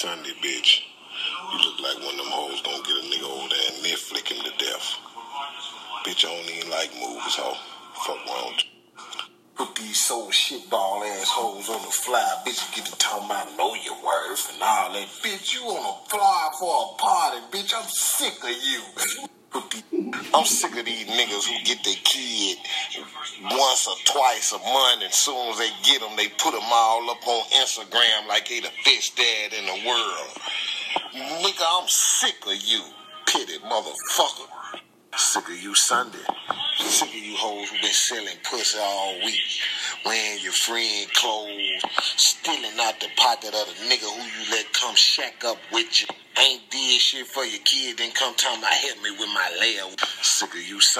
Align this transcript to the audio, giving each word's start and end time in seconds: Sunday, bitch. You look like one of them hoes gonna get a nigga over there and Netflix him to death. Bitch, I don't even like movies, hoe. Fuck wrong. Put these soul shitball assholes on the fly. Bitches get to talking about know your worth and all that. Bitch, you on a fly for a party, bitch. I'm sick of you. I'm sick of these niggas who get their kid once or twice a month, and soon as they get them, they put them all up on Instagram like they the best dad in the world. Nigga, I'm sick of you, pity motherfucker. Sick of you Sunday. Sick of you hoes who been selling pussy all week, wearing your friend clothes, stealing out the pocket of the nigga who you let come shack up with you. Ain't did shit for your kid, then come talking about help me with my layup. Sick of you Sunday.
Sunday, 0.00 0.32
bitch. 0.40 0.80
You 1.52 1.58
look 1.58 1.78
like 1.82 1.96
one 2.00 2.16
of 2.16 2.24
them 2.24 2.32
hoes 2.32 2.62
gonna 2.62 2.80
get 2.88 2.96
a 2.96 3.04
nigga 3.12 3.28
over 3.28 3.48
there 3.52 3.68
and 3.68 3.84
Netflix 3.84 4.32
him 4.32 4.40
to 4.48 4.64
death. 4.64 4.96
Bitch, 6.06 6.24
I 6.24 6.32
don't 6.32 6.56
even 6.56 6.70
like 6.70 6.88
movies, 6.96 7.36
hoe. 7.36 7.60
Fuck 8.00 8.16
wrong. 8.24 8.54
Put 9.56 9.74
these 9.74 10.00
soul 10.00 10.28
shitball 10.30 11.04
assholes 11.04 11.68
on 11.68 11.82
the 11.82 11.92
fly. 11.92 12.24
Bitches 12.46 12.74
get 12.74 12.86
to 12.86 12.96
talking 12.96 13.26
about 13.26 13.54
know 13.58 13.74
your 13.74 14.02
worth 14.02 14.50
and 14.54 14.62
all 14.62 14.90
that. 14.94 15.06
Bitch, 15.20 15.52
you 15.52 15.68
on 15.68 15.84
a 15.84 16.08
fly 16.08 16.48
for 16.58 16.72
a 16.72 16.96
party, 16.96 17.40
bitch. 17.52 17.74
I'm 17.76 17.86
sick 17.86 18.40
of 18.42 18.56
you. 18.56 18.80
I'm 20.32 20.46
sick 20.46 20.78
of 20.78 20.86
these 20.86 21.08
niggas 21.08 21.44
who 21.44 21.62
get 21.66 21.84
their 21.84 22.00
kid 22.04 22.56
once 23.42 23.86
or 23.86 23.96
twice 24.04 24.52
a 24.52 24.58
month, 24.58 25.02
and 25.02 25.12
soon 25.12 25.48
as 25.50 25.58
they 25.58 25.70
get 25.84 26.00
them, 26.00 26.16
they 26.16 26.28
put 26.28 26.52
them 26.52 26.68
all 26.70 27.08
up 27.10 27.26
on 27.26 27.44
Instagram 27.62 28.28
like 28.28 28.48
they 28.48 28.60
the 28.60 28.70
best 28.84 29.16
dad 29.16 29.52
in 29.52 29.66
the 29.66 29.88
world. 29.88 30.30
Nigga, 31.14 31.64
I'm 31.74 31.88
sick 31.88 32.36
of 32.46 32.54
you, 32.62 32.82
pity 33.26 33.58
motherfucker. 33.58 34.48
Sick 35.16 35.48
of 35.48 35.62
you 35.62 35.74
Sunday. 35.74 36.18
Sick 36.78 37.08
of 37.08 37.14
you 37.14 37.36
hoes 37.36 37.68
who 37.68 37.76
been 37.80 37.92
selling 37.92 38.36
pussy 38.48 38.78
all 38.80 39.14
week, 39.24 39.40
wearing 40.06 40.42
your 40.42 40.52
friend 40.52 41.12
clothes, 41.14 41.82
stealing 42.16 42.78
out 42.80 42.98
the 43.00 43.08
pocket 43.16 43.54
of 43.54 43.66
the 43.66 43.74
nigga 43.86 44.08
who 44.08 44.22
you 44.22 44.50
let 44.50 44.72
come 44.72 44.94
shack 44.94 45.44
up 45.44 45.58
with 45.72 46.00
you. 46.00 46.06
Ain't 46.38 46.62
did 46.70 47.00
shit 47.00 47.26
for 47.26 47.44
your 47.44 47.60
kid, 47.64 47.98
then 47.98 48.12
come 48.12 48.34
talking 48.34 48.60
about 48.60 48.72
help 48.72 49.02
me 49.02 49.10
with 49.10 49.28
my 49.34 49.50
layup. 49.60 50.00
Sick 50.24 50.54
of 50.54 50.62
you 50.62 50.80
Sunday. 50.80 50.98